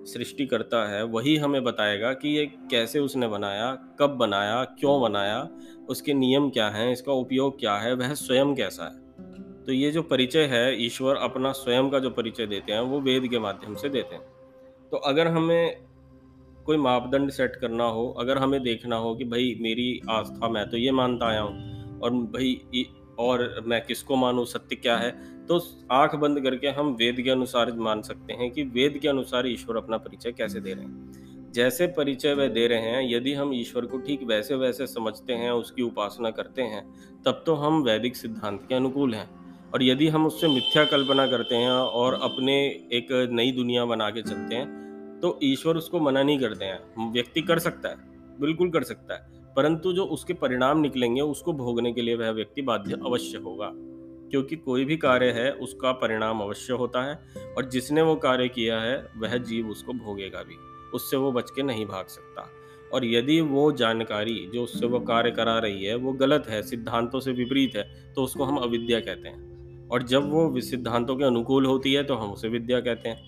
सृष्टि 0.05 0.45
करता 0.45 0.89
है, 0.89 1.03
वही 1.03 1.35
हमें 1.35 1.63
बताएगा 1.63 2.13
कि 2.13 2.37
ये 2.37 2.45
कैसे 2.45 2.99
उसने 2.99 3.27
बनाया, 3.27 3.75
कब 3.99 4.09
बनाया, 4.09 4.63
क्यों 4.63 5.01
बनाया, 5.01 5.49
उसके 5.89 6.13
नियम 6.13 6.49
क्या 6.49 6.69
हैं, 6.69 6.91
इसका 6.91 7.11
उपयोग 7.11 7.59
क्या 7.59 7.75
है, 7.75 7.93
वह 7.93 8.13
स्वयं 8.13 8.55
कैसा 8.55 8.83
है। 8.83 9.09
तो 9.63 9.71
ये 9.71 9.91
जो 9.91 10.01
परिचय 10.03 10.43
है, 10.43 10.85
ईश्वर 10.85 11.15
अपना 11.15 11.51
स्वयं 11.51 11.89
का 11.89 11.99
जो 11.99 12.09
परिचय 12.09 12.45
देते 12.45 12.71
हैं, 12.71 12.79
वो 12.79 13.01
वेद 13.01 13.27
के 13.27 13.39
माध्यम 13.39 13.75
से 13.75 13.89
देते 13.89 14.15
हैं। 14.15 14.23
तो 14.91 14.97
अगर 14.97 15.27
हमें 15.27 15.77
कोई 16.65 16.77
मापदंड 16.77 17.31
सेट 17.31 17.55
करना 17.55 17.83
हो, 17.83 18.15
अगर 18.19 18.37
हमें 18.37 18.63
देखना 18.63 18.95
हो 18.95 19.15
कि, 19.15 19.23
भाई, 19.23 19.57
मेरी 19.61 20.01
आस्था, 20.09 20.49
मैं 20.49 20.69
तो 20.69 20.77
ये 20.77 20.91
मानता 20.91 21.27
आया 21.27 21.41
हूँ, 21.41 21.79
और, 21.99 22.11
भाई 22.11 22.61
और 23.19 23.63
मैं 23.65 23.81
किसको 23.85 24.15
मानूँ, 24.15 24.45
सत्य 24.45 24.75
क्या 24.75 24.97
है? 24.97 25.11
तो 25.45 25.61
आँख 25.91 26.15
बंद 26.15 26.39
करके 26.41 26.67
हम 26.69 26.93
वेद 26.93 27.21
के 27.21 27.29
अनुसार 27.29 27.71
मान 27.73 28.01
सकते 28.01 28.33
हैं 28.33 28.51
कि 28.51 28.63
वेद 28.63 28.97
के 28.97 29.07
अनुसार 29.07 29.47
ईश्वर 29.47 29.77
अपना 29.77 29.97
परिचय 29.97 30.31
कैसे 30.31 30.59
दे 30.59 30.73
रहे 30.73 30.85
हैं। 30.85 31.51
जैसे 31.53 31.87
परिचय 31.87 32.33
वह 32.33 32.47
दे 32.47 32.67
रहे 32.67 32.79
हैं, 32.81 33.01
यदि 33.11 33.33
हम 33.33 33.53
ईश्वर 33.53 33.85
को 33.85 33.97
ठीक 33.97 34.23
वैसे 34.23 34.55
वैसे 34.55 34.87
समझते 34.87 35.33
हैं, 35.33 35.51
उसकी 35.51 35.81
उपासना 35.81 36.31
करते 36.31 36.61
हैं, 36.61 36.83
तब 37.25 37.43
तो 37.45 37.55
हम 37.55 37.81
वैदिक 37.83 38.15
सिद्धांत 38.15 38.65
के 38.69 38.75
अनुकूल 38.75 39.13
हैं। 39.13 39.29
और 39.73 39.83
यदि 39.83 40.07
हम 40.07 40.25
उससे 40.25 40.47
मिथ्या 40.47 40.83
कल्पना 40.85 41.25
करते 41.27 41.55
हैं 41.55 41.71
और 41.71 42.13
अपने 42.13 42.53
एक 42.93 43.07
नई 43.31 43.51
दुनिया 43.51 43.85
बना 43.85 44.09
के 44.09 44.21
चलते 44.21 44.55
हैं 44.55 45.19
तो 45.21 45.37
ईश्वर 45.43 45.77
उसको 45.77 45.99
मना 45.99 46.23
नहीं 46.23 46.39
करते 46.39 46.65
हैं। 46.65 47.11
व्यक्ति 47.11 47.41
कर 47.41 47.59
सकता 47.59 47.89
है, 47.89 47.95
बिल्कुल 48.39 48.69
कर 48.69 48.83
सकता 48.83 49.13
है। 49.13 49.38
परंतु 49.55 49.93
जो 49.93 50.05
उसके 50.05 50.33
परिणाम 50.33 50.79
निकलेंगे 50.79 51.21
उसको 51.21 51.53
भोगने 51.53 51.93
के 51.93 52.01
लिए 52.01 52.15
वह 52.15 52.31
व्यक्ति 52.31 52.61
बाध्य 52.61 52.93
अवश्य 53.05 53.37
होगा। 53.37 53.71
क्योंकि 54.31 54.55
कोई 54.55 54.85
भी 54.85 54.97
कार्य 54.97 55.31
है 55.31 55.51
उसका 55.51 55.91
परिणाम 55.91 56.41
अवश्य 56.41 56.73
होता 56.73 57.01
है 57.03 57.19
और 57.57 57.65
जिसने 57.65 58.01
वो 58.01 58.15
कार्य 58.15 58.47
किया 58.47 58.79
है 58.79 59.09
वह 59.17 59.37
जीव 59.37 59.69
उसको 59.69 59.93
भोगेगा 59.93 60.43
भी। 60.43 60.55
उससे 60.93 61.17
वो 61.17 61.31
बच 61.31 61.51
के 61.51 61.63
नहीं 61.63 61.85
भाग 61.85 62.05
सकता। 62.05 62.49
और 62.93 63.05
यदि 63.05 63.41
वो 63.41 63.71
जानकारी 63.71 64.49
जो 64.53 64.63
उससे 64.63 64.85
वो 64.85 64.99
कार्य 64.99 65.31
करा 65.31 65.59
रही 65.59 65.85
है 65.85 65.95
वो 65.95 66.13
गलत 66.13 66.43
है 66.49 66.61
सिद्धांतों 66.63 67.19
से 67.19 67.31
विपरीत 67.31 67.75
है 67.75 68.13
तो 68.13 68.23
उसको 68.23 68.43
हम 68.43 68.57
अविद्या 68.57 68.99
कहते 68.99 69.27
हैं। 69.27 69.87
और 69.89 70.03
जब 70.03 70.31
वो 70.31 70.61
सिद्धांतों 70.61 71.15
के 71.15 71.23
अनुकूल 71.23 71.65
होती 71.65 71.93
है 71.93 72.03
तो 72.03 72.15
हम 72.15 72.31
उसे 72.31 72.49
विद्या 72.49 72.79
कहते 72.79 73.09
हैं। 73.09 73.21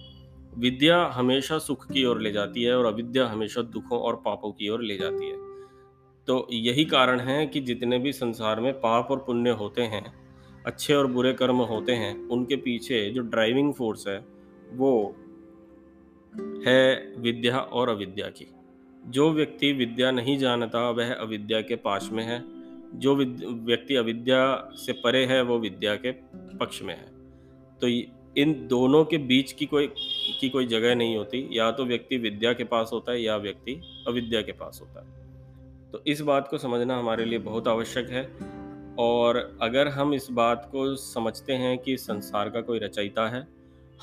विद्या 0.57 1.03
हमेशा 1.05 1.57
सुख 1.57 1.85
की 1.91 2.05
ओर 2.05 2.21
ले 2.21 2.31
जाती 2.31 2.63
है 2.63 2.77
और 2.77 2.85
अविद्या 2.85 3.27
हमेशा 3.27 3.61
दुखों 3.61 3.99
और 3.99 4.15
पापों 4.15 4.51
की 4.51 4.69
ओर 4.69 4.81
ले 4.81 4.97
जाती 4.97 5.25
है। 5.25 5.50
तो 6.31 6.47
यही 6.51 6.85
कारण 6.85 7.19
है 7.19 7.47
कि 7.47 7.59
जितने 7.59 7.99
भी 7.99 8.13
संसार 8.13 8.59
में 8.59 8.73
पाप 8.73 9.07
और 9.11 9.17
पुण्य 9.17 9.49
होते 9.49 9.81
हैं, 9.81 10.13
अच्छे 10.65 10.93
और 10.93 11.07
बुरे 11.07 11.33
कर्म 11.33 11.55
होते 11.55 11.91
हैं, 11.91 12.27
उनके 12.27 12.55
पीछे 12.55 13.09
जो 13.09 13.21
ड्राइविंग 13.21 13.73
फोर्स 13.73 14.07
है, 14.07 14.25
वो 14.71 15.15
है 16.67 17.13
विद्या 17.17 17.59
और 17.59 17.89
अविद्या 17.89 18.27
की। 18.27 18.47
जो 19.07 19.31
व्यक्ति 19.31 19.73
विद्या 19.73 20.11
नहीं 20.11 20.37
जानता, 20.37 20.89
वह 20.89 21.13
अविद्या 21.13 21.61
के 21.61 21.75
पास 21.75 22.09
में 22.13 22.23
है। 22.23 22.43
जो 22.99 23.15
व्यक्ति 23.65 23.95
अविद्या 23.95 24.69
से 24.73 24.93
परे 24.93 25.25
है, 25.25 25.41
वो 25.41 25.59
विद्या 25.59 25.95
के 25.95 26.11
पक्ष 26.57 26.81
में 26.81 26.97
है। 26.97 27.11
तो 27.81 27.87
इन 28.41 28.67
दोनों 28.67 29.05
के 29.05 29.17
बीच 29.17 29.51
की 29.51 29.65
कोई 29.65 29.87
की 30.39 30.49
कोई 30.49 30.65
जगह 30.65 30.95
नहीं 30.95 31.17
होती। 31.17 31.49
या 31.51 31.71
तो 31.71 31.85
व्यक्ति 31.85 32.17
विद्या 32.17 32.53
के 32.53 32.63
पास 32.63 32.89
होता 32.93 33.11
है, 33.11 33.21
या 33.21 33.37
व्यक्ति 33.37 34.03
अविद्या 34.07 34.41
के 34.41 34.51
पास 34.51 34.79
होता 34.81 35.01
है। 35.01 35.20
तो 35.93 36.03
इस 36.07 36.21
बात 36.21 36.47
को 36.47 36.57
समझना 36.57 36.97
हमारे 36.97 37.25
लिए 37.25 37.39
बहुत 37.39 37.67
आवश्यक 37.67 38.09
है। 38.09 38.23
और 38.99 39.37
अगर 39.61 39.87
हम 39.87 40.13
इस 40.13 40.27
बात 40.31 40.67
को 40.71 40.95
समझते 40.95 41.53
हैं 41.53 41.77
कि 41.77 41.97
संसार 41.97 42.49
का 42.49 42.61
कोई 42.61 42.79
रचयिता 42.79 43.27
है, 43.29 43.47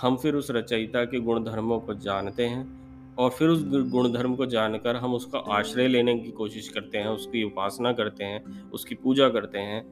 हम 0.00 0.16
फिर 0.16 0.34
उस 0.34 0.50
रचयिता 0.50 1.04
के 1.04 1.20
गुण 1.20 1.44
धर्मों 1.44 1.78
को 1.80 1.94
जानते 1.94 2.46
हैं 2.46 3.16
और 3.16 3.30
फिर 3.30 3.48
उस 3.48 3.64
गुण 3.90 4.12
धर्म 4.12 4.34
को 4.36 4.46
जानकर 4.46 4.96
हम 4.96 5.14
उसका 5.14 5.38
आश्रय 5.38 5.88
लेने 5.88 6.18
की 6.18 6.30
कोशिश 6.30 6.68
करते 6.68 6.98
हैं, 6.98 7.06
उसकी 7.06 7.42
उपासना 7.44 7.92
करते 7.92 8.24
हैं, 8.24 8.70
उसकी 8.70 8.94
पूजा 8.94 9.28
करते 9.28 9.58
हैं 9.58 9.82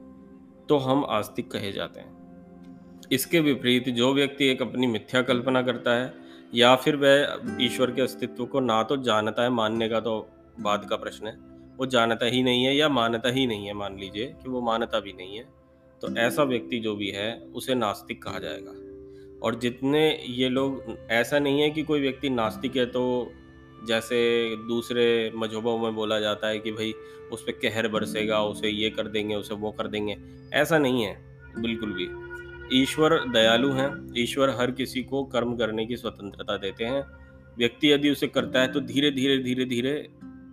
तो 0.69 0.77
हम 0.77 1.05
आस्तिक 1.09 1.51
कहे 1.51 1.71
जाते 1.71 1.99
हैं। 1.99 2.15
इसके 3.11 3.39
विपरीत 3.39 3.89
जो 3.89 4.13
व्यक्ति 4.13 4.47
एक 4.47 4.61
अपनी 4.61 4.87
मिथ्या 4.87 5.21
कल्पना 5.21 5.61
करता 5.61 5.91
है 5.91 6.13
या 6.55 6.75
फिर 6.75 6.95
वह 6.95 7.57
ईश्वर 7.61 7.91
के 7.91 8.01
अस्तित्व 8.01 8.45
को 8.45 8.59
ना 8.59 8.81
तो 8.83 8.97
जानता 8.97 9.43
है, 9.43 9.49
मानने 9.49 9.89
का 9.89 9.99
तो 9.99 10.19
बाद 10.59 10.87
का 10.89 10.95
प्रश्न 10.95 11.27
है 11.27 11.35
वो 11.77 11.85
जानता 11.85 12.25
ही 12.25 12.41
नहीं 12.43 12.63
है 12.65 12.75
या 12.75 12.89
मानता 12.89 13.29
ही 13.29 13.45
नहीं 13.47 13.65
है, 13.65 13.73
मान 13.73 13.97
लीजिए, 13.99 14.25
कि 14.43 14.49
वो 14.49 14.61
मानता 14.61 14.99
भी 14.99 15.13
नहीं 15.13 15.37
है 15.37 15.45
तो 16.01 16.15
ऐसा 16.17 16.43
व्यक्ति 16.43 16.79
जो 16.79 16.95
भी 16.95 17.09
है, 17.09 17.31
उसे 17.55 17.75
नास्तिक 17.75 18.21
कहा 18.23 18.39
जाएगा। 18.39 18.71
और 19.43 19.55
जितने 19.55 20.01
ये 20.27 20.49
लोग, 20.49 20.97
ऐसा 21.11 21.39
नहीं 21.39 21.61
है 21.61 21.69
कि 21.69 21.83
कोई 21.83 22.01
व्यक्ति 22.01 22.29
नास्तिक 22.29 22.75
है 22.77 22.85
तो 22.85 23.31
जैसे 23.87 24.19
दूसरे 24.67 25.31
मजहबों 25.35 25.77
में 25.79 25.95
बोला 25.95 26.19
जाता 26.19 26.47
है 26.47 26.59
कि 26.59 26.71
भाई, 26.71 26.93
उस 27.31 27.43
पर 27.43 27.51
कहर 27.61 27.87
बरसेगा, 27.87 28.41
उसे 28.43 28.69
ये 28.69 28.89
कर 28.89 29.07
देंगे, 29.07 29.35
उसे 29.35 29.55
वो 29.55 29.71
कर 29.71 29.87
देंगे, 29.87 30.17
ऐसा 30.53 30.77
नहीं 30.77 31.03
है, 31.03 31.15
बिल्कुल 31.59 31.93
भी। 31.93 32.07
ईश्वर 32.73 33.19
दयालु 33.29 33.71
हैं, 33.71 33.89
ईश्वर 34.17 34.49
हर 34.49 34.71
किसी 34.71 35.03
को 35.03 35.23
कर्म 35.25 35.55
करने 35.57 35.85
की 35.85 35.97
स्वतंत्रता 35.97 36.57
देते 36.57 36.85
हैं। 36.85 37.03
व्यक्ति 37.57 37.91
यदि 37.91 38.09
उसे 38.09 38.27
करता 38.27 38.61
है 38.61 38.71
तो 38.71 38.79
धीरे 38.81 39.11
धीरे 39.11 39.37
धीरे 39.37 39.65
धीरे 39.65 39.93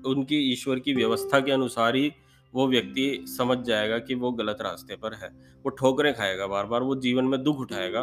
उनकी 0.06 0.36
ईश्वर 0.52 0.78
की 0.78 0.94
व्यवस्था 0.94 1.40
के 1.40 1.52
अनुसार 1.52 1.96
ही 1.96 2.12
वो 2.54 2.66
व्यक्ति 2.68 3.24
समझ 3.28 3.58
जाएगा 3.58 3.98
कि 3.98 4.14
वो 4.14 4.30
गलत 4.32 4.58
रास्ते 4.62 4.96
पर 4.96 5.14
है। 5.14 5.28
वो 5.64 5.70
ठोकरें 5.70 6.12
खाएगा 6.14 6.46
बार 6.46 6.66
बार 6.66 6.82
वो 6.82 6.96
जीवन 6.96 7.24
में 7.24 7.42
दुख 7.42 7.60
उठाएगा 7.60 8.00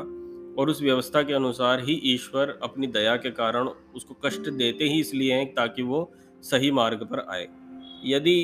और 0.58 0.70
उस 0.70 0.82
व्यवस्था 0.82 1.22
के 1.24 1.34
अनुसार 1.34 1.84
ही 1.84 1.94
ईश्वर 2.06 2.58
अपनी 2.64 2.88
दया 2.88 3.16
के 3.18 3.32
कारण 3.32 3.68
उसको 3.96 4.14
कष्ट 4.26 4.50
देते 4.52 4.86
ही 4.86 5.00
इसलिए 5.00 5.34
हैं 5.34 5.54
ताकि 5.54 5.82
वो 5.84 6.12
सही 6.44 6.72
मार्ग 6.72 7.04
पर 7.12 7.26
आए। 7.30 7.48
यदि 8.06 8.40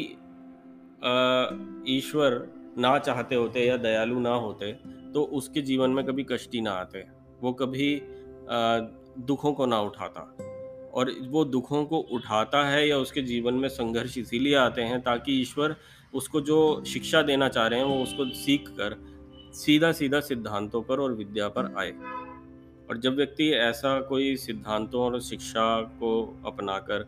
ईश्वर 1.89 2.41
ना 2.77 2.97
चाहते 2.99 3.35
होते 3.35 3.65
या 3.67 3.77
दयालु 3.77 4.19
ना 4.19 4.33
होते 4.35 4.71
तो 5.13 5.23
उसके 5.33 5.61
जीवन 5.61 5.89
में 5.89 6.05
कभी 6.05 6.23
कष्ट 6.23 6.53
ही 6.53 6.61
ना 6.61 6.71
आते। 6.71 7.03
वो 7.41 7.53
कभी 7.53 7.99
दुखों 9.27 9.53
को 9.53 9.65
ना 9.65 9.79
उठाता। 9.81 10.21
और 10.97 11.11
वो 11.27 11.45
दुखों 11.45 11.85
को 11.85 11.97
उठाता 11.97 12.69
है 12.69 12.87
या 12.87 12.97
उसके 12.97 13.21
जीवन 13.21 13.53
में 13.53 13.69
संघर्ष 13.69 14.17
इसीलिए 14.17 14.55
आते 14.55 14.81
हैं 14.81 15.01
ताकि 15.01 15.41
ईश्वर 15.41 15.75
उसको 16.13 16.41
जो 16.41 16.83
शिक्षा 16.87 17.21
देना 17.21 17.49
चाह 17.49 17.67
रहे 17.67 17.79
हैं, 17.79 17.87
वो 17.87 18.03
उसको 18.03 18.25
सीख 18.25 18.69
कर 18.69 19.17
सीधा 19.53 19.91
सीधा 19.91 20.19
सिद्धांतों 20.19 20.81
पर 20.81 20.99
और 20.99 21.13
विद्या 21.13 21.47
पर 21.47 21.75
आए। 21.77 21.91
और 22.89 22.97
जब 22.97 23.15
व्यक्ति 23.15 23.49
ऐसा 23.49 24.01
कोई 24.01 24.35
सिद्धांतों 24.35 25.01
और 25.01 25.21
शिक्षा 25.21 25.81
को 25.81 26.41
अपनाकर 26.45 27.01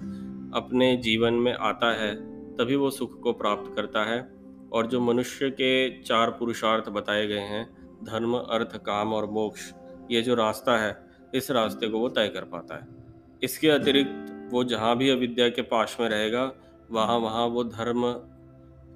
अपने 0.54 0.98
जीवन 0.98 1.34
में 1.34 1.54
आता 1.54 1.92
है, 1.92 2.16
तभी 2.56 2.76
वो 2.76 2.90
सुख 2.92 3.20
को 3.20 3.34
प्राप्त 3.34 3.76
करता 3.76 4.04
है। 4.06 4.32
और 4.74 4.88
जो 4.88 5.02
मनुष्य 5.02 5.50
के 5.50 6.02
चार 6.02 6.30
पुरुषार्थ 6.30 6.90
बताए 6.90 7.28
गए 7.28 7.40
हैं, 7.40 7.66
धर्म, 8.04 8.34
अर्थ, 8.34 8.78
काम 8.78 9.14
और 9.14 9.30
मोक्ष, 9.30 9.72
ये 10.12 10.22
जो 10.22 10.36
रास्ता 10.36 10.78
है, 10.78 11.10
इस 11.36 11.52
रास्ते 11.52 11.88
को 11.88 12.00
वो 12.00 12.10
तय 12.10 12.28
कर 12.28 12.44
पाता 12.44 12.76
है। 12.76 12.99
इसके 13.42 13.70
अतिरिक्त 13.70 14.52
वो 14.52 14.64
जहाँ 14.64 14.98
भी 14.98 15.10
अविद्या 15.10 15.48
के 15.50 15.62
पास 15.62 15.98
में 16.00 16.08
रहेगा 16.10 16.52
वहाँ 16.92 17.18
वहाँ 17.18 17.46
वो 17.48 17.64
धर्म 17.64 18.02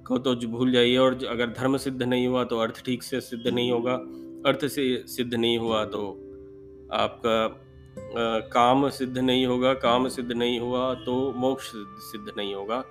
को 0.06 0.18
तो 0.18 0.34
भूल 0.48 0.72
जाइए 0.72 0.96
और 0.96 1.18
अगर 1.26 1.50
धर्म 1.58 1.76
सिद्ध 1.76 2.02
नहीं 2.02 2.26
हुआ 2.26 2.44
तो 2.44 2.58
अर्थ 2.58 2.84
ठीक 2.84 3.02
से 3.02 3.20
सिद्ध 3.20 3.46
नहीं 3.46 3.70
होगा। 3.72 3.92
अर्थ 4.46 4.66
से 4.66 5.04
सिद्ध 5.06 5.34
नहीं 5.34 5.58
हुआ 5.58 5.84
तो 5.84 6.08
आपका 6.92 7.44
आ, 7.44 8.38
काम 8.48 8.88
सिद्ध 8.90 9.18
नहीं 9.18 9.46
होगा 9.46 9.72
काम 9.74 10.08
सिद्ध 10.08 10.30
नहीं 10.32 10.58
हुआ 10.60 10.92
तो 10.94 11.14
मोक्ष 11.36 11.70
सिद्ध 12.10 12.32
नहीं 12.36 12.54
होगा। 12.54 12.82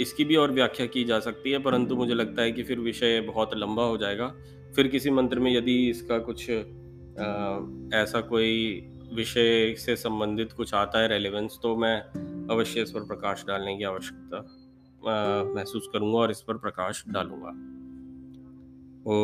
इसकी 0.00 0.24
भी 0.24 0.36
और 0.36 0.52
व्याख्या 0.52 0.86
की 0.86 1.04
जा 1.04 1.18
सकती 1.20 1.50
है 1.50 1.58
परंतु 1.58 1.96
मुझे 1.96 2.14
लगता 2.14 2.42
है 2.42 2.52
कि 2.52 2.62
फिर 2.62 2.80
विषय 2.80 3.20
बहुत 3.20 3.50
लंबा 3.54 3.84
हो 3.84 3.96
जाएगा। 3.96 4.34
फिर 4.76 4.88
किसी 4.88 5.10
मंत्र 5.10 5.38
में 5.38 5.52
यदि 5.52 5.74
इसका 5.90 6.18
कुछ 6.18 6.50
आ, 6.50 6.56
ऐसा 7.98 8.20
कोई 8.20 8.80
विषय 9.14 9.74
से 9.78 9.96
संबंधित 9.96 10.52
कुछ 10.52 10.74
आता 10.74 10.98
है 10.98 11.08
रेलेवेंस 11.08 11.58
तो 11.62 11.76
मैं 11.76 12.00
अवश्य 12.50 12.82
इस 12.82 12.90
पर 12.90 13.00
प्रकाश 13.00 13.44
डालने 13.48 13.76
की 13.76 13.84
आवश्यकता 13.84 14.38
महसूस 15.54 15.88
करूँगा 15.92 16.18
और 16.18 16.30
इस 16.30 16.40
पर 16.40 16.54
प्रकाश 16.54 17.04
डालूँगा। 17.08 17.48
ओ 19.06 19.14